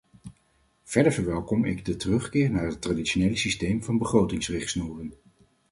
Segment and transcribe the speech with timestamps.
[0.83, 5.13] Verder verwelkom ik de terugkeer naar het traditionele systeem van begrotingsrichtsnoeren.